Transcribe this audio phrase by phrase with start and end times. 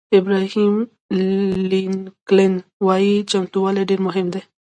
[0.19, 0.75] ابراهیم
[1.71, 2.53] لینکلن
[2.85, 4.41] وایي چمتووالی ډېر مهم دی.